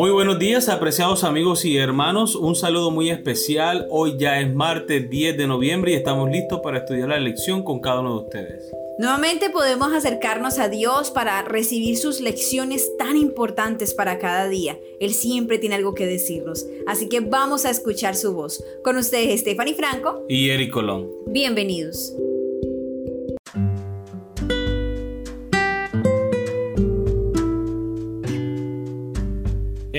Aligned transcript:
Muy 0.00 0.12
buenos 0.12 0.38
días, 0.38 0.70
apreciados 0.70 1.24
amigos 1.24 1.66
y 1.66 1.76
hermanos. 1.76 2.34
Un 2.34 2.56
saludo 2.56 2.90
muy 2.90 3.10
especial. 3.10 3.86
Hoy 3.90 4.16
ya 4.16 4.40
es 4.40 4.50
martes 4.50 5.10
10 5.10 5.36
de 5.36 5.46
noviembre 5.46 5.92
y 5.92 5.94
estamos 5.94 6.30
listos 6.30 6.60
para 6.60 6.78
estudiar 6.78 7.10
la 7.10 7.18
lección 7.20 7.62
con 7.62 7.80
cada 7.80 8.00
uno 8.00 8.14
de 8.14 8.24
ustedes. 8.24 8.72
Nuevamente 8.98 9.50
podemos 9.50 9.92
acercarnos 9.92 10.58
a 10.58 10.70
Dios 10.70 11.10
para 11.10 11.42
recibir 11.42 11.98
sus 11.98 12.22
lecciones 12.22 12.96
tan 12.96 13.18
importantes 13.18 13.92
para 13.92 14.18
cada 14.18 14.48
día. 14.48 14.78
Él 15.00 15.12
siempre 15.12 15.58
tiene 15.58 15.74
algo 15.74 15.94
que 15.94 16.06
decirnos. 16.06 16.66
Así 16.86 17.10
que 17.10 17.20
vamos 17.20 17.66
a 17.66 17.70
escuchar 17.70 18.16
su 18.16 18.32
voz. 18.32 18.64
Con 18.82 18.96
ustedes 18.96 19.38
Stephanie 19.42 19.74
Franco 19.74 20.24
y 20.30 20.48
Eric 20.48 20.70
Colón. 20.70 21.10
Bienvenidos. 21.26 22.14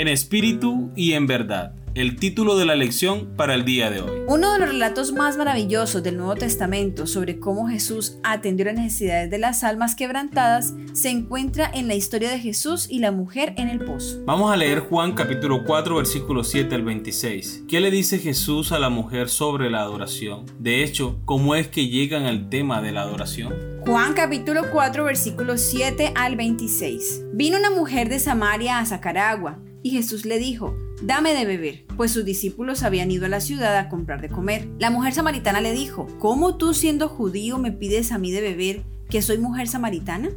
En 0.02 0.08
espíritu 0.08 0.90
y 0.96 1.14
en 1.14 1.28
verdad. 1.28 1.76
El 1.94 2.16
título 2.16 2.58
de 2.58 2.66
la 2.66 2.76
lección 2.76 3.36
para 3.38 3.54
el 3.54 3.66
día 3.66 3.92
de 3.92 4.02
hoy. 4.02 4.22
Uno 4.28 4.54
de 4.54 4.60
los 4.60 4.70
relatos 4.70 5.12
más 5.12 5.38
maravillosos 5.38 6.02
del 6.02 6.18
Nuevo 6.18 6.34
Testamento 6.34 7.06
sobre 7.06 7.38
cómo 7.38 7.68
Jesús 7.68 8.18
atendió 8.24 8.66
las 8.66 8.76
necesidades 8.76 9.30
de 9.30 9.38
las 9.38 9.64
almas 9.64 9.94
quebrantadas 9.94 10.74
se 10.94 11.10
encuentra 11.10 11.70
en 11.72 11.88
la 11.88 11.94
historia 11.94 12.32
de 12.32 12.40
Jesús 12.40 12.88
y 12.90 12.98
la 12.98 13.12
mujer 13.12 13.54
en 13.58 13.70
el 13.70 13.78
pozo. 13.86 14.24
Vamos 14.26 14.52
a 14.52 14.58
leer 14.58 14.80
Juan 14.80 15.12
capítulo 15.12 15.66
4 15.66 15.98
versículo 15.98 16.44
7 16.44 16.74
al 16.74 16.84
26. 16.84 17.66
¿Qué 17.68 17.80
le 17.80 17.92
dice 17.92 18.18
Jesús 18.18 18.72
a 18.72 18.80
la 18.80 18.90
mujer 18.90 19.30
sobre 19.30 19.70
la 19.70 19.82
adoración? 19.82 20.48
De 20.58 20.84
hecho, 20.84 21.20
¿cómo 21.26 21.54
es 21.54 21.68
que 21.68 21.90
llegan 21.90 22.26
al 22.26 22.50
tema 22.50 22.82
de 22.82 22.92
la 22.92 23.02
adoración? 23.02 23.54
Juan 23.86 24.16
capítulo 24.16 24.72
4 24.72 25.04
versículo 25.04 25.60
7 25.60 26.14
al 26.16 26.38
26. 26.38 27.26
Vino 27.34 27.60
una 27.60 27.70
mujer 27.70 28.10
de 28.10 28.18
Samaria 28.18 28.80
a 28.80 28.86
sacar 28.88 29.20
agua 29.20 29.60
y 29.84 29.92
Jesús 29.92 30.26
le 30.26 30.40
dijo, 30.40 30.76
dame 31.02 31.34
de 31.34 31.46
beber, 31.46 31.86
pues 31.98 32.12
sus 32.12 32.26
discípulos 32.26 32.84
habían 32.84 33.10
ido 33.12 33.26
a 33.26 33.30
la 33.30 33.42
ciudad 33.42 33.78
a 33.78 33.90
comprar 33.90 34.22
de 34.22 34.30
comer. 34.30 34.70
La 34.80 34.92
mujer 34.92 35.14
samaritana 35.14 35.62
le 35.62 35.74
dijo, 35.74 36.08
¿cómo 36.20 36.58
tú 36.58 36.74
siendo 36.74 37.08
judío 37.08 37.58
me 37.58 37.72
pides 37.72 38.12
a 38.12 38.18
mí 38.18 38.32
de 38.32 38.42
beber 38.42 38.84
que 39.10 39.22
soy 39.22 39.38
mujer 39.38 39.68
samaritana? 39.68 40.30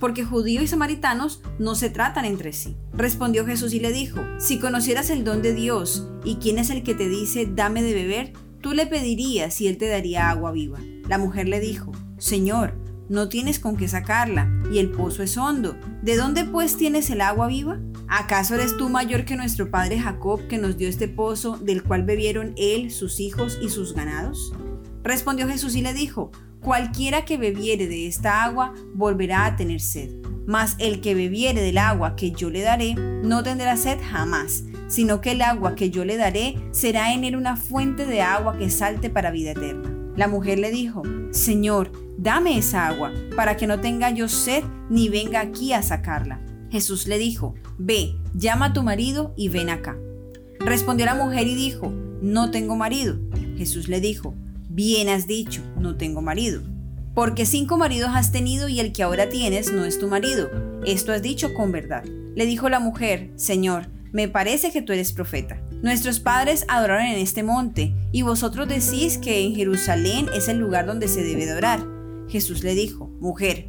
Porque 0.00 0.24
judíos 0.24 0.64
y 0.64 0.68
samaritanos 0.68 1.42
no 1.58 1.74
se 1.74 1.90
tratan 1.90 2.24
entre 2.24 2.52
sí. 2.52 2.76
Respondió 2.92 3.44
Jesús 3.44 3.74
y 3.74 3.80
le 3.80 3.92
dijo, 3.92 4.20
si 4.38 4.58
conocieras 4.58 5.10
el 5.10 5.24
don 5.24 5.42
de 5.42 5.54
Dios 5.54 6.08
y 6.24 6.36
quién 6.36 6.58
es 6.58 6.70
el 6.70 6.82
que 6.82 6.94
te 6.94 7.08
dice, 7.08 7.48
dame 7.52 7.82
de 7.82 7.94
beber, 7.94 8.32
tú 8.60 8.72
le 8.72 8.86
pedirías 8.86 9.60
y 9.60 9.68
él 9.68 9.76
te 9.76 9.88
daría 9.88 10.30
agua 10.30 10.52
viva. 10.52 10.78
La 11.08 11.18
mujer 11.18 11.48
le 11.48 11.60
dijo, 11.60 11.92
Señor, 12.18 12.74
no 13.08 13.28
tienes 13.28 13.58
con 13.58 13.76
qué 13.76 13.88
sacarla 13.88 14.50
y 14.72 14.78
el 14.78 14.90
pozo 14.90 15.22
es 15.22 15.36
hondo. 15.36 15.76
¿De 16.02 16.16
dónde 16.16 16.44
pues 16.44 16.76
tienes 16.76 17.10
el 17.10 17.20
agua 17.20 17.48
viva? 17.48 17.80
¿Acaso 18.10 18.54
eres 18.54 18.76
tú 18.78 18.88
mayor 18.88 19.26
que 19.26 19.36
nuestro 19.36 19.70
padre 19.70 20.00
Jacob 20.00 20.46
que 20.48 20.56
nos 20.56 20.78
dio 20.78 20.88
este 20.88 21.08
pozo 21.08 21.58
del 21.58 21.82
cual 21.82 22.04
bebieron 22.04 22.54
él, 22.56 22.90
sus 22.90 23.20
hijos 23.20 23.58
y 23.60 23.68
sus 23.68 23.94
ganados? 23.94 24.54
Respondió 25.02 25.46
Jesús 25.46 25.76
y 25.76 25.82
le 25.82 25.92
dijo, 25.92 26.30
Cualquiera 26.60 27.26
que 27.26 27.36
bebiere 27.36 27.86
de 27.86 28.06
esta 28.06 28.44
agua 28.44 28.74
volverá 28.94 29.44
a 29.44 29.56
tener 29.56 29.80
sed, 29.80 30.10
mas 30.46 30.74
el 30.78 31.02
que 31.02 31.14
bebiere 31.14 31.60
del 31.60 31.76
agua 31.76 32.16
que 32.16 32.30
yo 32.30 32.48
le 32.48 32.62
daré 32.62 32.94
no 32.94 33.42
tendrá 33.42 33.76
sed 33.76 33.98
jamás, 34.10 34.64
sino 34.88 35.20
que 35.20 35.32
el 35.32 35.42
agua 35.42 35.74
que 35.74 35.90
yo 35.90 36.06
le 36.06 36.16
daré 36.16 36.56
será 36.72 37.12
en 37.12 37.24
él 37.24 37.36
una 37.36 37.56
fuente 37.56 38.06
de 38.06 38.22
agua 38.22 38.56
que 38.56 38.70
salte 38.70 39.10
para 39.10 39.30
vida 39.30 39.50
eterna. 39.50 39.94
La 40.16 40.28
mujer 40.28 40.58
le 40.58 40.70
dijo, 40.70 41.02
Señor, 41.30 41.92
dame 42.16 42.56
esa 42.56 42.88
agua, 42.88 43.12
para 43.36 43.56
que 43.56 43.66
no 43.66 43.80
tenga 43.80 44.10
yo 44.10 44.28
sed 44.28 44.64
ni 44.88 45.10
venga 45.10 45.40
aquí 45.40 45.74
a 45.74 45.82
sacarla. 45.82 46.40
Jesús 46.70 47.06
le 47.06 47.18
dijo, 47.18 47.54
Ve, 47.78 48.14
llama 48.34 48.66
a 48.66 48.72
tu 48.72 48.82
marido 48.82 49.34
y 49.36 49.48
ven 49.48 49.70
acá. 49.70 49.96
Respondió 50.60 51.06
la 51.06 51.14
mujer 51.14 51.46
y 51.46 51.54
dijo, 51.54 51.92
No 52.20 52.50
tengo 52.50 52.76
marido. 52.76 53.18
Jesús 53.56 53.88
le 53.88 54.00
dijo, 54.00 54.34
Bien 54.68 55.08
has 55.08 55.26
dicho, 55.26 55.62
no 55.78 55.96
tengo 55.96 56.22
marido. 56.22 56.62
Porque 57.14 57.46
cinco 57.46 57.76
maridos 57.76 58.10
has 58.14 58.32
tenido 58.32 58.68
y 58.68 58.80
el 58.80 58.92
que 58.92 59.02
ahora 59.02 59.28
tienes 59.28 59.72
no 59.72 59.84
es 59.84 59.98
tu 59.98 60.08
marido. 60.08 60.50
Esto 60.86 61.12
has 61.12 61.22
dicho 61.22 61.52
con 61.54 61.72
verdad. 61.72 62.04
Le 62.04 62.46
dijo 62.46 62.68
la 62.68 62.78
mujer, 62.78 63.30
Señor, 63.34 63.88
me 64.12 64.28
parece 64.28 64.70
que 64.70 64.82
tú 64.82 64.92
eres 64.92 65.12
profeta. 65.12 65.60
Nuestros 65.82 66.20
padres 66.20 66.64
adoraron 66.68 67.06
en 67.06 67.18
este 67.18 67.42
monte, 67.42 67.94
y 68.12 68.22
vosotros 68.22 68.68
decís 68.68 69.18
que 69.18 69.44
en 69.44 69.54
Jerusalén 69.54 70.28
es 70.34 70.48
el 70.48 70.58
lugar 70.58 70.86
donde 70.86 71.08
se 71.08 71.22
debe 71.22 71.50
adorar. 71.50 71.84
Jesús 72.28 72.62
le 72.62 72.74
dijo, 72.74 73.10
Mujer, 73.20 73.68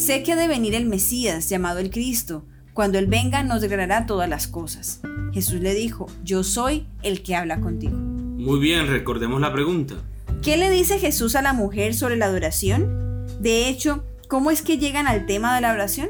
Sé 0.00 0.22
que 0.22 0.32
ha 0.32 0.36
de 0.36 0.48
venir 0.48 0.74
el 0.74 0.86
Mesías, 0.86 1.50
llamado 1.50 1.78
el 1.78 1.90
Cristo. 1.90 2.46
Cuando 2.72 2.98
Él 2.98 3.06
venga 3.06 3.42
nos 3.42 3.60
declarará 3.60 4.06
todas 4.06 4.30
las 4.30 4.48
cosas. 4.48 5.02
Jesús 5.34 5.60
le 5.60 5.74
dijo, 5.74 6.06
yo 6.24 6.42
soy 6.42 6.86
el 7.02 7.22
que 7.22 7.36
habla 7.36 7.60
contigo. 7.60 7.98
Muy 7.98 8.58
bien, 8.60 8.86
recordemos 8.86 9.42
la 9.42 9.52
pregunta. 9.52 9.96
¿Qué 10.42 10.56
le 10.56 10.70
dice 10.70 10.98
Jesús 10.98 11.36
a 11.36 11.42
la 11.42 11.52
mujer 11.52 11.92
sobre 11.92 12.16
la 12.16 12.24
adoración? 12.24 13.26
De 13.40 13.68
hecho, 13.68 14.02
¿cómo 14.26 14.50
es 14.50 14.62
que 14.62 14.78
llegan 14.78 15.06
al 15.06 15.26
tema 15.26 15.54
de 15.54 15.60
la 15.60 15.72
oración? 15.72 16.08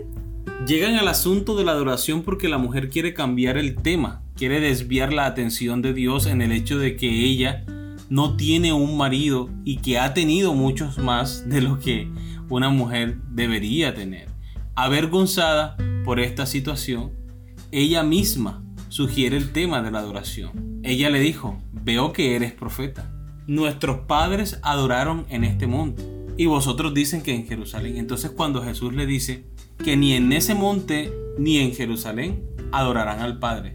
Llegan 0.68 0.94
al 0.94 1.08
asunto 1.08 1.56
de 1.56 1.64
la 1.64 1.72
adoración 1.72 2.22
porque 2.22 2.48
la 2.48 2.58
mujer 2.58 2.90
quiere 2.90 3.12
cambiar 3.12 3.58
el 3.58 3.74
tema, 3.74 4.22
quiere 4.36 4.60
desviar 4.60 5.12
la 5.12 5.26
atención 5.26 5.82
de 5.82 5.94
Dios 5.94 6.26
en 6.26 6.42
el 6.42 6.52
hecho 6.52 6.78
de 6.78 6.94
que 6.94 7.08
ella 7.24 7.64
no 8.08 8.36
tiene 8.36 8.72
un 8.72 8.96
marido 8.96 9.50
y 9.64 9.78
que 9.78 9.98
ha 9.98 10.14
tenido 10.14 10.54
muchos 10.54 10.98
más 10.98 11.48
de 11.48 11.60
lo 11.60 11.80
que 11.80 12.08
una 12.50 12.69
mujer 12.69 13.16
debería 13.31 13.94
tener. 13.94 14.28
Avergonzada 14.75 15.77
por 16.05 16.21
esta 16.21 16.44
situación, 16.44 17.12
ella 17.71 18.03
misma 18.03 18.62
sugiere 18.88 19.37
el 19.37 19.53
tema 19.53 19.81
de 19.83 19.91
la 19.91 20.00
adoración. 20.00 20.81
Ella 20.83 21.09
le 21.09 21.21
dijo, 21.21 21.59
veo 21.72 22.12
que 22.12 22.34
eres 22.37 22.53
profeta. 22.53 23.11
Nuestros 23.47 24.00
padres 24.00 24.59
adoraron 24.62 25.27
en 25.28 25.44
este 25.44 25.66
monte 25.66 26.05
y 26.37 26.47
vosotros 26.47 26.93
dicen 26.93 27.22
que 27.22 27.34
en 27.34 27.47
Jerusalén. 27.47 27.97
Entonces 27.97 28.31
cuando 28.33 28.62
Jesús 28.62 28.93
le 28.94 29.06
dice 29.06 29.47
que 29.82 29.97
ni 29.97 30.15
en 30.15 30.32
ese 30.32 30.55
monte 30.55 31.12
ni 31.38 31.59
en 31.59 31.72
Jerusalén 31.72 32.44
adorarán 32.72 33.21
al 33.21 33.38
Padre, 33.38 33.75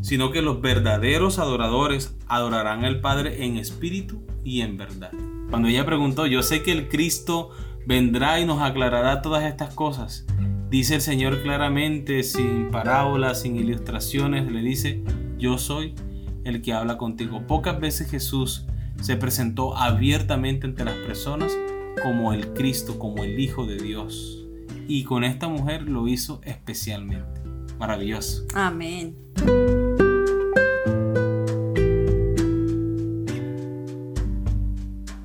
sino 0.00 0.30
que 0.30 0.42
los 0.42 0.60
verdaderos 0.60 1.38
adoradores 1.38 2.16
adorarán 2.26 2.84
al 2.84 3.00
Padre 3.00 3.44
en 3.44 3.56
espíritu 3.56 4.22
y 4.44 4.60
en 4.60 4.76
verdad. 4.76 5.12
Cuando 5.50 5.68
ella 5.68 5.84
preguntó, 5.84 6.26
yo 6.26 6.42
sé 6.42 6.62
que 6.62 6.72
el 6.72 6.88
Cristo 6.88 7.50
vendrá 7.86 8.40
y 8.40 8.46
nos 8.46 8.60
aclarará 8.60 9.22
todas 9.22 9.44
estas 9.44 9.74
cosas. 9.74 10.26
Dice 10.70 10.94
el 10.94 11.00
Señor 11.00 11.42
claramente, 11.42 12.22
sin 12.22 12.70
parábolas, 12.70 13.42
sin 13.42 13.56
ilustraciones, 13.56 14.50
le 14.50 14.62
dice, 14.62 15.02
yo 15.38 15.58
soy 15.58 15.94
el 16.44 16.62
que 16.62 16.72
habla 16.72 16.96
contigo. 16.96 17.46
Pocas 17.46 17.78
veces 17.78 18.10
Jesús 18.10 18.66
se 19.00 19.16
presentó 19.16 19.76
abiertamente 19.76 20.66
ante 20.66 20.84
las 20.84 20.94
personas 20.94 21.52
como 22.02 22.32
el 22.32 22.54
Cristo, 22.54 22.98
como 22.98 23.22
el 23.22 23.38
Hijo 23.38 23.66
de 23.66 23.76
Dios. 23.76 24.46
Y 24.88 25.04
con 25.04 25.24
esta 25.24 25.48
mujer 25.48 25.82
lo 25.82 26.08
hizo 26.08 26.40
especialmente. 26.44 27.40
Maravilloso. 27.78 28.44
Amén. 28.54 29.16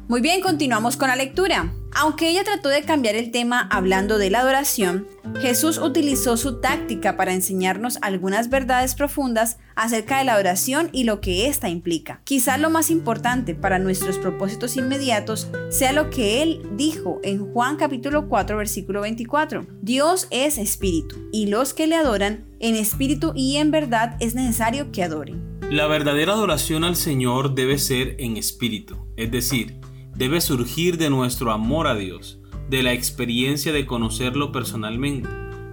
Muy 0.08 0.22
bien, 0.22 0.42
continuamos 0.42 0.98
con 0.98 1.10
la 1.10 1.16
lectura. 1.16 1.72
Aunque 2.00 2.30
ella 2.30 2.44
trató 2.44 2.70
de 2.70 2.84
cambiar 2.84 3.16
el 3.16 3.32
tema 3.32 3.68
hablando 3.72 4.20
de 4.20 4.30
la 4.30 4.42
adoración, 4.42 5.08
Jesús 5.42 5.80
utilizó 5.80 6.38
su 6.38 6.62
táctica 6.62 7.18
para 7.18 7.34
enseñarnos 7.34 7.98
algunas 8.04 8.52
verdades 8.52 8.94
profundas 8.94 9.58
acerca 9.76 10.20
de 10.20 10.26
la 10.26 10.34
adoración 10.34 10.90
y 10.92 11.06
lo 11.06 11.22
que 11.22 11.48
ésta 11.48 11.70
implica. 11.70 12.22
Quizá 12.24 12.60
lo 12.60 12.70
más 12.70 12.92
importante 12.92 13.56
para 13.56 13.80
nuestros 13.80 14.20
propósitos 14.20 14.78
inmediatos 14.78 15.48
sea 15.72 15.92
lo 15.92 16.12
que 16.12 16.44
él 16.44 16.62
dijo 16.76 17.20
en 17.24 17.52
Juan 17.52 17.78
capítulo 17.78 18.30
4 18.30 18.58
versículo 18.58 19.02
24. 19.02 19.66
Dios 19.82 20.28
es 20.30 20.60
espíritu 20.60 21.16
y 21.32 21.48
los 21.48 21.74
que 21.74 21.88
le 21.88 21.96
adoran 21.96 22.46
en 22.60 22.76
espíritu 22.76 23.34
y 23.36 23.58
en 23.58 23.72
verdad 23.72 24.18
es 24.20 24.36
necesario 24.36 24.92
que 24.92 25.02
adoren. 25.02 25.42
La 25.72 25.88
verdadera 25.88 26.34
adoración 26.34 26.84
al 26.84 26.96
Señor 26.96 27.56
debe 27.56 27.80
ser 27.80 28.18
en 28.20 28.38
espíritu, 28.38 28.98
es 29.18 29.32
decir, 29.32 29.80
debe 30.18 30.42
surgir 30.42 30.98
de 30.98 31.12
nuestro 31.12 31.52
amor 31.52 31.88
a 31.88 31.96
Dios, 31.96 32.40
de 32.70 32.82
la 32.82 32.94
experiencia 32.94 33.72
de 33.72 33.86
conocerlo 33.86 34.52
personalmente. 34.52 35.30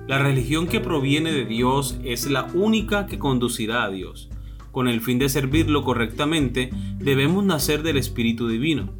La 0.06 0.18
religión 0.18 0.66
que 0.66 0.80
proviene 0.80 1.32
de 1.32 1.46
Dios 1.46 1.98
es 2.04 2.30
la 2.30 2.44
única 2.54 3.06
que 3.06 3.18
conducirá 3.18 3.84
a 3.84 3.90
Dios. 3.90 4.30
con 4.70 4.88
el 4.88 5.00
fin 5.00 5.20
de 5.20 5.28
servirlo 5.28 5.84
correctamente, 5.84 6.70
debemos 6.98 7.44
nacer 7.44 7.84
del 7.84 7.96
Espíritu 7.96 8.48
Divino. 8.48 8.92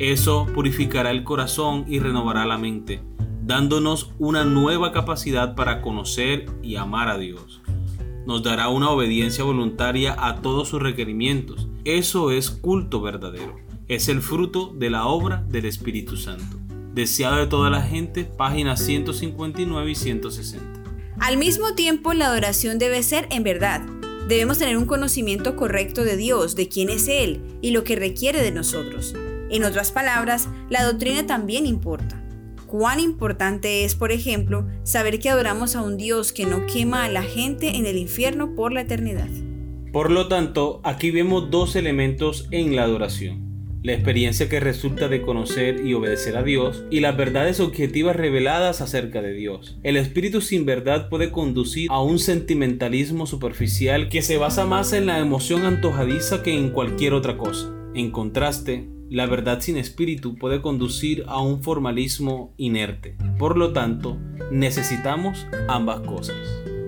Eso 0.00 0.48
purificará 0.52 1.12
el 1.12 1.22
corazón 1.22 1.84
y 1.86 2.00
renovará 2.00 2.44
la 2.44 2.58
mente, 2.58 3.00
dándonos 3.44 4.10
una 4.18 4.44
nueva 4.44 4.90
capacidad 4.90 5.54
para 5.54 5.80
conocer 5.80 6.46
y 6.60 6.74
amar 6.74 7.08
a 7.08 7.18
Dios. 7.18 7.62
Nos 8.26 8.42
dará 8.42 8.68
una 8.68 8.90
obediencia 8.90 9.44
voluntaria 9.44 10.16
a 10.18 10.42
todos 10.42 10.70
sus 10.70 10.82
requerimientos. 10.82 11.68
Eso 11.84 12.32
es 12.32 12.50
culto 12.50 13.00
verdadero. 13.00 13.54
Es 13.88 14.08
el 14.08 14.22
fruto 14.22 14.72
de 14.76 14.90
la 14.90 15.06
obra 15.06 15.44
del 15.48 15.64
Espíritu 15.64 16.16
Santo. 16.16 16.56
Deseado 16.94 17.38
de 17.38 17.48
toda 17.48 17.68
la 17.68 17.82
gente, 17.82 18.24
páginas 18.24 18.80
159 18.84 19.90
y 19.90 19.94
160. 19.96 20.64
Al 21.18 21.36
mismo 21.36 21.74
tiempo, 21.74 22.14
la 22.14 22.26
adoración 22.26 22.78
debe 22.78 23.02
ser 23.02 23.26
en 23.30 23.42
verdad. 23.42 23.82
Debemos 24.28 24.58
tener 24.58 24.76
un 24.76 24.86
conocimiento 24.86 25.56
correcto 25.56 26.04
de 26.04 26.16
Dios, 26.16 26.54
de 26.54 26.68
quién 26.68 26.90
es 26.90 27.08
Él 27.08 27.42
y 27.60 27.72
lo 27.72 27.82
que 27.82 27.96
requiere 27.96 28.40
de 28.40 28.52
nosotros. 28.52 29.14
En 29.50 29.64
otras 29.64 29.90
palabras, 29.90 30.48
la 30.70 30.84
doctrina 30.84 31.26
también 31.26 31.66
importa. 31.66 32.22
Cuán 32.66 33.00
importante 33.00 33.84
es, 33.84 33.96
por 33.96 34.12
ejemplo, 34.12 34.66
saber 34.84 35.18
que 35.18 35.28
adoramos 35.28 35.74
a 35.74 35.82
un 35.82 35.96
Dios 35.96 36.32
que 36.32 36.46
no 36.46 36.66
quema 36.66 37.04
a 37.04 37.08
la 37.08 37.24
gente 37.24 37.76
en 37.76 37.86
el 37.86 37.98
infierno 37.98 38.54
por 38.54 38.72
la 38.72 38.82
eternidad. 38.82 39.28
Por 39.92 40.10
lo 40.10 40.28
tanto, 40.28 40.80
aquí 40.84 41.10
vemos 41.10 41.50
dos 41.50 41.74
elementos 41.74 42.46
en 42.52 42.76
la 42.76 42.84
adoración 42.84 43.41
la 43.82 43.92
experiencia 43.92 44.48
que 44.48 44.60
resulta 44.60 45.08
de 45.08 45.22
conocer 45.22 45.84
y 45.84 45.94
obedecer 45.94 46.36
a 46.36 46.42
Dios 46.42 46.84
y 46.90 47.00
las 47.00 47.16
verdades 47.16 47.58
objetivas 47.58 48.14
reveladas 48.14 48.80
acerca 48.80 49.22
de 49.22 49.32
Dios. 49.32 49.78
El 49.82 49.96
espíritu 49.96 50.40
sin 50.40 50.64
verdad 50.64 51.08
puede 51.08 51.32
conducir 51.32 51.88
a 51.90 52.00
un 52.00 52.18
sentimentalismo 52.18 53.26
superficial 53.26 54.08
que 54.08 54.22
se 54.22 54.36
basa 54.36 54.66
más 54.66 54.92
en 54.92 55.06
la 55.06 55.18
emoción 55.18 55.64
antojadiza 55.64 56.42
que 56.42 56.56
en 56.56 56.70
cualquier 56.70 57.12
otra 57.12 57.36
cosa. 57.36 57.74
En 57.94 58.10
contraste, 58.10 58.88
la 59.10 59.26
verdad 59.26 59.60
sin 59.60 59.76
espíritu 59.76 60.36
puede 60.36 60.62
conducir 60.62 61.24
a 61.26 61.42
un 61.42 61.62
formalismo 61.62 62.54
inerte. 62.56 63.16
Por 63.38 63.58
lo 63.58 63.72
tanto, 63.72 64.16
necesitamos 64.50 65.46
ambas 65.68 66.00
cosas. 66.00 66.36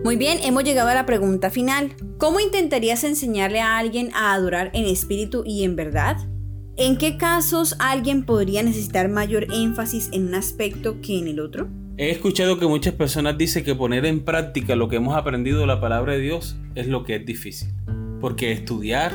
Muy 0.04 0.16
bien, 0.16 0.38
hemos 0.42 0.64
llegado 0.64 0.90
a 0.90 0.94
la 0.94 1.06
pregunta 1.06 1.50
final. 1.50 1.94
¿Cómo 2.18 2.38
intentarías 2.38 3.04
enseñarle 3.04 3.60
a 3.60 3.78
alguien 3.78 4.10
a 4.14 4.32
adorar 4.32 4.70
en 4.74 4.84
espíritu 4.84 5.42
y 5.46 5.64
en 5.64 5.76
verdad? 5.76 6.18
¿En 6.76 6.96
qué 6.96 7.16
casos 7.16 7.76
alguien 7.78 8.24
podría 8.24 8.64
necesitar 8.64 9.08
mayor 9.08 9.46
énfasis 9.52 10.10
en 10.12 10.26
un 10.26 10.34
aspecto 10.34 11.00
que 11.00 11.20
en 11.20 11.28
el 11.28 11.38
otro? 11.38 11.68
He 11.96 12.10
escuchado 12.10 12.58
que 12.58 12.66
muchas 12.66 12.94
personas 12.94 13.38
dicen 13.38 13.62
que 13.62 13.76
poner 13.76 14.04
en 14.06 14.24
práctica 14.24 14.74
lo 14.74 14.88
que 14.88 14.96
hemos 14.96 15.16
aprendido 15.16 15.60
de 15.60 15.68
la 15.68 15.80
palabra 15.80 16.14
de 16.14 16.18
Dios 16.18 16.56
es 16.74 16.88
lo 16.88 17.04
que 17.04 17.14
es 17.14 17.24
difícil. 17.24 17.68
Porque 18.20 18.50
estudiar, 18.50 19.12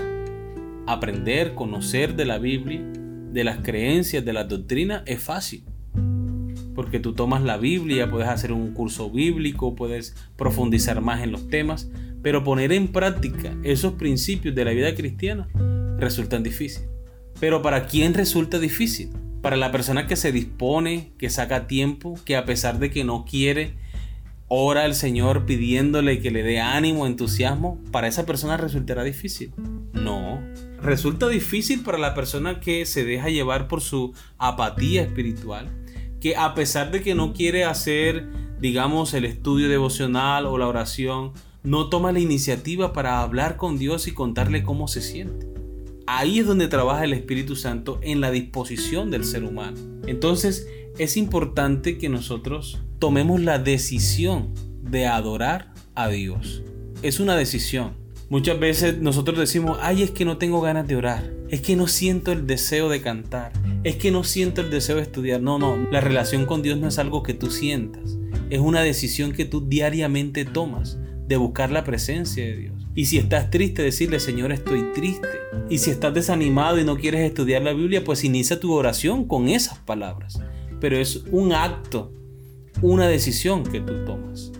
aprender, 0.87 1.53
conocer 1.53 2.15
de 2.15 2.23
la 2.23 2.37
Biblia, 2.37 2.81
de 2.81 3.43
las 3.43 3.57
creencias, 3.57 4.23
de 4.23 4.31
las 4.31 4.47
doctrinas, 4.47 5.03
es 5.05 5.21
fácil. 5.21 5.65
Porque 6.75 7.01
tú 7.01 7.11
tomas 7.11 7.43
la 7.43 7.57
Biblia, 7.57 8.09
puedes 8.09 8.29
hacer 8.29 8.53
un 8.53 8.73
curso 8.73 9.11
bíblico, 9.11 9.75
puedes 9.75 10.15
profundizar 10.37 11.01
más 11.01 11.21
en 11.23 11.33
los 11.33 11.49
temas, 11.49 11.91
pero 12.21 12.41
poner 12.41 12.71
en 12.71 12.87
práctica 12.87 13.53
esos 13.63 13.95
principios 13.95 14.55
de 14.55 14.63
la 14.63 14.71
vida 14.71 14.95
cristiana 14.95 15.49
resultan 15.97 16.41
difíciles. 16.41 16.98
Pero 17.39 17.61
¿para 17.61 17.85
quién 17.85 18.13
resulta 18.13 18.59
difícil? 18.59 19.09
Para 19.41 19.55
la 19.55 19.71
persona 19.71 20.07
que 20.07 20.15
se 20.15 20.31
dispone, 20.31 21.13
que 21.17 21.29
saca 21.29 21.67
tiempo, 21.67 22.19
que 22.25 22.35
a 22.35 22.45
pesar 22.45 22.79
de 22.79 22.89
que 22.89 23.05
no 23.05 23.23
quiere, 23.23 23.75
ora 24.49 24.83
al 24.83 24.95
Señor 24.95 25.45
pidiéndole 25.45 26.19
que 26.19 26.31
le 26.31 26.43
dé 26.43 26.59
ánimo, 26.59 27.07
entusiasmo, 27.07 27.79
para 27.91 28.07
esa 28.07 28.25
persona 28.25 28.57
resultará 28.57 29.03
difícil. 29.03 29.53
No, 29.93 30.41
resulta 30.81 31.29
difícil 31.29 31.81
para 31.83 31.97
la 31.97 32.13
persona 32.13 32.59
que 32.59 32.85
se 32.85 33.05
deja 33.05 33.29
llevar 33.29 33.69
por 33.69 33.79
su 33.79 34.13
apatía 34.37 35.03
espiritual, 35.03 35.69
que 36.19 36.35
a 36.35 36.53
pesar 36.55 36.91
de 36.91 37.01
que 37.01 37.15
no 37.15 37.31
quiere 37.31 37.63
hacer, 37.63 38.27
digamos, 38.59 39.13
el 39.13 39.23
estudio 39.23 39.69
devocional 39.69 40.45
o 40.45 40.57
la 40.57 40.67
oración, 40.67 41.31
no 41.63 41.89
toma 41.89 42.11
la 42.11 42.19
iniciativa 42.19 42.91
para 42.91 43.21
hablar 43.21 43.55
con 43.55 43.77
Dios 43.77 44.07
y 44.07 44.13
contarle 44.13 44.63
cómo 44.63 44.87
se 44.89 45.01
siente. 45.01 45.58
Ahí 46.11 46.39
es 46.39 46.47
donde 46.47 46.67
trabaja 46.67 47.03
el 47.03 47.13
Espíritu 47.13 47.55
Santo 47.55 47.99
en 48.01 48.19
la 48.19 48.31
disposición 48.31 49.11
del 49.11 49.23
ser 49.23 49.43
humano. 49.43 49.77
Entonces 50.07 50.67
es 50.97 51.17
importante 51.17 51.99
que 51.99 52.09
nosotros 52.09 52.79
tomemos 52.97 53.39
la 53.41 53.59
decisión 53.59 54.55
de 54.81 55.05
adorar 55.05 55.71
a 55.93 56.07
Dios. 56.09 56.63
Es 57.03 57.19
una 57.19 57.35
decisión. 57.35 57.91
Muchas 58.27 58.59
veces 58.59 58.97
nosotros 58.97 59.37
decimos, 59.37 59.77
ay, 59.83 60.01
es 60.01 60.09
que 60.09 60.25
no 60.25 60.39
tengo 60.39 60.61
ganas 60.61 60.87
de 60.87 60.95
orar, 60.95 61.31
es 61.47 61.61
que 61.61 61.75
no 61.75 61.85
siento 61.85 62.31
el 62.31 62.47
deseo 62.47 62.89
de 62.89 63.03
cantar, 63.03 63.53
es 63.83 63.95
que 63.97 64.09
no 64.09 64.23
siento 64.23 64.61
el 64.61 64.71
deseo 64.71 64.95
de 64.95 65.03
estudiar. 65.03 65.43
No, 65.43 65.59
no, 65.59 65.77
la 65.91 66.01
relación 66.01 66.47
con 66.47 66.63
Dios 66.63 66.79
no 66.79 66.87
es 66.87 66.97
algo 66.97 67.21
que 67.21 67.35
tú 67.35 67.51
sientas, 67.51 68.17
es 68.49 68.59
una 68.59 68.81
decisión 68.81 69.31
que 69.31 69.45
tú 69.45 69.69
diariamente 69.69 70.43
tomas 70.43 70.97
de 71.27 71.37
buscar 71.37 71.69
la 71.69 71.83
presencia 71.83 72.43
de 72.43 72.57
Dios. 72.57 72.78
Y 72.95 73.05
si 73.05 73.17
estás 73.17 73.49
triste, 73.51 73.81
decirle, 73.83 74.19
Señor, 74.19 74.51
estoy 74.51 74.91
triste. 74.93 75.27
Y 75.69 75.77
si 75.77 75.91
estás 75.91 76.13
desanimado 76.13 76.79
y 76.79 76.83
no 76.83 76.97
quieres 76.97 77.21
estudiar 77.21 77.61
la 77.61 77.73
Biblia, 77.73 78.03
pues 78.03 78.23
inicia 78.23 78.59
tu 78.59 78.73
oración 78.73 79.25
con 79.25 79.47
esas 79.47 79.77
palabras. 79.79 80.41
Pero 80.79 80.97
es 80.97 81.23
un 81.31 81.53
acto, 81.53 82.11
una 82.81 83.07
decisión 83.07 83.63
que 83.63 83.79
tú 83.79 84.05
tomas. 84.05 84.51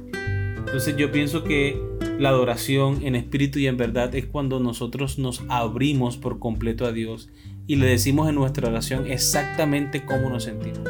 Entonces 0.57 0.95
yo 0.97 1.11
pienso 1.11 1.43
que 1.43 1.81
la 2.19 2.29
adoración 2.29 2.99
en 3.03 3.15
espíritu 3.15 3.59
y 3.59 3.67
en 3.67 3.77
verdad 3.77 4.13
es 4.13 4.25
cuando 4.25 4.59
nosotros 4.59 5.17
nos 5.17 5.41
abrimos 5.49 6.17
por 6.17 6.37
completo 6.37 6.85
a 6.85 6.91
Dios 6.91 7.29
y 7.65 7.77
le 7.77 7.87
decimos 7.87 8.29
en 8.29 8.35
nuestra 8.35 8.67
oración 8.67 9.07
exactamente 9.07 10.05
cómo 10.05 10.29
nos 10.29 10.43
sentimos. 10.43 10.87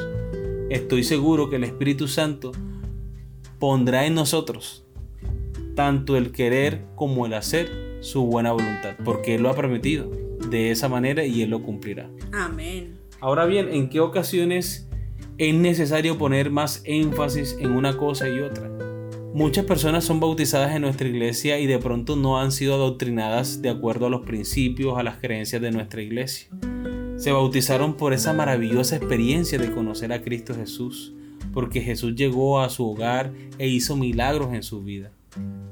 Estoy 0.70 1.04
seguro 1.04 1.50
que 1.50 1.56
el 1.56 1.64
Espíritu 1.64 2.08
Santo 2.08 2.52
pondrá 3.60 4.06
en 4.06 4.16
nosotros 4.16 4.86
tanto 5.80 6.18
el 6.18 6.34
querer 6.34 6.84
como 6.96 7.26
el 7.26 7.34
hacer 7.34 7.72
su 8.02 8.26
buena 8.26 8.52
voluntad, 8.52 8.98
porque 9.06 9.36
Él 9.36 9.44
lo 9.44 9.50
ha 9.50 9.56
permitido 9.56 10.12
de 10.50 10.72
esa 10.72 10.90
manera 10.90 11.24
y 11.24 11.42
Él 11.42 11.52
lo 11.52 11.64
cumplirá. 11.64 12.10
Amén. 12.34 13.00
Ahora 13.22 13.46
bien, 13.46 13.70
¿en 13.70 13.88
qué 13.88 14.02
ocasiones 14.02 14.90
es 15.38 15.56
necesario 15.56 16.18
poner 16.18 16.52
más 16.52 16.82
énfasis 16.84 17.56
en 17.62 17.72
una 17.72 17.96
cosa 17.96 18.28
y 18.28 18.42
otra? 18.42 18.70
Muchas 19.34 19.64
personas 19.64 20.04
son 20.04 20.20
bautizadas 20.20 20.76
en 20.76 20.82
nuestra 20.82 21.08
iglesia 21.08 21.58
y 21.60 21.66
de 21.66 21.80
pronto 21.80 22.18
no 22.18 22.42
han 22.42 22.52
sido 22.52 22.74
adoctrinadas 22.74 23.62
de 23.62 23.70
acuerdo 23.70 24.08
a 24.08 24.10
los 24.10 24.26
principios, 24.26 24.98
a 24.98 25.04
las 25.04 25.20
creencias 25.20 25.62
de 25.62 25.72
nuestra 25.72 26.02
iglesia. 26.02 26.50
Se 27.16 27.32
bautizaron 27.32 27.96
por 27.96 28.12
esa 28.12 28.34
maravillosa 28.34 28.98
experiencia 28.98 29.58
de 29.58 29.72
conocer 29.72 30.12
a 30.12 30.22
Cristo 30.24 30.54
Jesús, 30.54 31.14
porque 31.54 31.80
Jesús 31.80 32.16
llegó 32.16 32.60
a 32.60 32.68
su 32.68 32.86
hogar 32.86 33.32
e 33.58 33.70
hizo 33.70 33.96
milagros 33.96 34.54
en 34.54 34.64
su 34.64 34.84
vida 34.84 35.14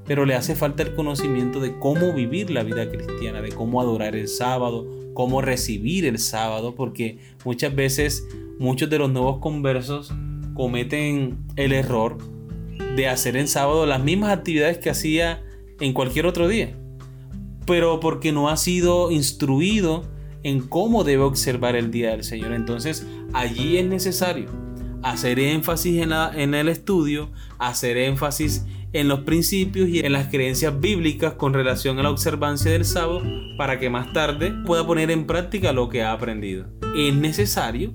pero 0.07 0.25
le 0.25 0.35
hace 0.35 0.55
falta 0.55 0.83
el 0.83 0.95
conocimiento 0.95 1.59
de 1.59 1.77
cómo 1.77 2.13
vivir 2.13 2.49
la 2.49 2.63
vida 2.63 2.89
cristiana, 2.89 3.41
de 3.41 3.51
cómo 3.51 3.81
adorar 3.81 4.15
el 4.15 4.29
sábado, 4.29 4.87
cómo 5.13 5.41
recibir 5.41 6.05
el 6.05 6.17
sábado, 6.17 6.75
porque 6.75 7.19
muchas 7.43 7.75
veces 7.75 8.25
muchos 8.57 8.89
de 8.89 8.99
los 8.99 9.11
nuevos 9.11 9.39
conversos 9.39 10.13
cometen 10.53 11.37
el 11.57 11.73
error 11.73 12.17
de 12.95 13.07
hacer 13.07 13.35
en 13.35 13.47
sábado 13.47 13.85
las 13.85 14.01
mismas 14.01 14.31
actividades 14.31 14.77
que 14.77 14.89
hacía 14.89 15.43
en 15.79 15.93
cualquier 15.93 16.25
otro 16.25 16.47
día, 16.47 16.75
pero 17.65 17.99
porque 17.99 18.31
no 18.31 18.49
ha 18.49 18.57
sido 18.57 19.11
instruido 19.11 20.05
en 20.43 20.61
cómo 20.61 21.03
debe 21.03 21.23
observar 21.23 21.75
el 21.75 21.91
día 21.91 22.11
del 22.11 22.23
Señor. 22.23 22.53
Entonces 22.53 23.05
allí 23.33 23.77
es 23.77 23.85
necesario 23.85 24.49
hacer 25.03 25.39
énfasis 25.39 26.01
en, 26.01 26.11
en 26.11 26.53
el 26.53 26.69
estudio, 26.69 27.29
hacer 27.59 27.97
énfasis 27.97 28.65
en 28.93 29.07
los 29.07 29.21
principios 29.21 29.89
y 29.89 29.99
en 29.99 30.13
las 30.13 30.27
creencias 30.27 30.79
bíblicas 30.79 31.33
con 31.33 31.53
relación 31.53 31.99
a 31.99 32.03
la 32.03 32.09
observancia 32.09 32.71
del 32.71 32.85
sábado 32.85 33.21
para 33.57 33.79
que 33.79 33.89
más 33.89 34.13
tarde 34.13 34.53
pueda 34.65 34.85
poner 34.85 35.11
en 35.11 35.27
práctica 35.27 35.73
lo 35.73 35.89
que 35.89 36.03
ha 36.03 36.13
aprendido. 36.13 36.67
Es 36.95 37.13
necesario 37.13 37.93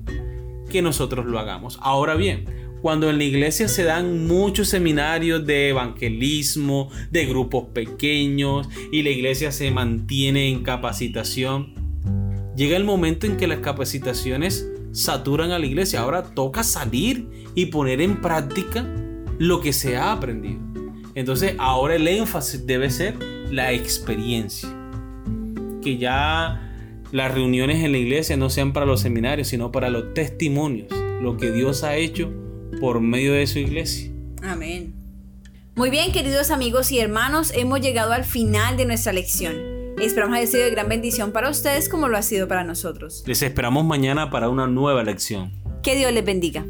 que 0.68 0.82
nosotros 0.82 1.26
lo 1.26 1.38
hagamos. 1.38 1.78
Ahora 1.82 2.14
bien, 2.14 2.44
cuando 2.82 3.08
en 3.08 3.18
la 3.18 3.24
iglesia 3.24 3.68
se 3.68 3.84
dan 3.84 4.26
muchos 4.26 4.68
seminarios 4.68 5.46
de 5.46 5.68
evangelismo, 5.68 6.90
de 7.10 7.26
grupos 7.26 7.68
pequeños 7.72 8.68
y 8.90 9.02
la 9.02 9.10
iglesia 9.10 9.52
se 9.52 9.70
mantiene 9.70 10.48
en 10.48 10.62
capacitación, 10.62 11.74
llega 12.56 12.76
el 12.76 12.84
momento 12.84 13.26
en 13.26 13.36
que 13.36 13.46
las 13.46 13.60
capacitaciones 13.60 14.68
saturan 14.90 15.52
a 15.52 15.58
la 15.58 15.66
iglesia. 15.66 16.00
Ahora 16.00 16.34
toca 16.34 16.64
salir 16.64 17.28
y 17.54 17.66
poner 17.66 18.00
en 18.00 18.20
práctica 18.20 18.84
lo 19.38 19.60
que 19.60 19.72
se 19.72 19.96
ha 19.96 20.12
aprendido. 20.12 20.71
Entonces 21.14 21.54
ahora 21.58 21.96
el 21.96 22.08
énfasis 22.08 22.66
debe 22.66 22.90
ser 22.90 23.16
la 23.50 23.72
experiencia. 23.72 24.68
Que 25.82 25.98
ya 25.98 26.72
las 27.12 27.34
reuniones 27.34 27.84
en 27.84 27.92
la 27.92 27.98
iglesia 27.98 28.36
no 28.36 28.50
sean 28.50 28.72
para 28.72 28.86
los 28.86 29.00
seminarios, 29.00 29.48
sino 29.48 29.70
para 29.72 29.90
los 29.90 30.14
testimonios, 30.14 30.88
lo 31.20 31.36
que 31.36 31.50
Dios 31.50 31.84
ha 31.84 31.96
hecho 31.96 32.32
por 32.80 33.00
medio 33.00 33.34
de 33.34 33.46
su 33.46 33.58
iglesia. 33.58 34.10
Amén. 34.42 34.94
Muy 35.74 35.90
bien, 35.90 36.12
queridos 36.12 36.50
amigos 36.50 36.92
y 36.92 36.98
hermanos, 36.98 37.52
hemos 37.54 37.80
llegado 37.80 38.12
al 38.12 38.24
final 38.24 38.76
de 38.76 38.86
nuestra 38.86 39.12
lección. 39.12 39.54
Esperamos 40.00 40.36
haya 40.36 40.46
sido 40.46 40.64
de 40.64 40.70
gran 40.70 40.88
bendición 40.88 41.32
para 41.32 41.48
ustedes 41.50 41.88
como 41.88 42.08
lo 42.08 42.16
ha 42.16 42.22
sido 42.22 42.48
para 42.48 42.64
nosotros. 42.64 43.22
Les 43.26 43.42
esperamos 43.42 43.84
mañana 43.84 44.30
para 44.30 44.48
una 44.48 44.66
nueva 44.66 45.02
lección. 45.02 45.52
Que 45.82 45.94
Dios 45.96 46.12
les 46.12 46.24
bendiga. 46.24 46.66